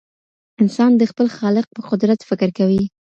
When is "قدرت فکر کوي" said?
1.89-2.83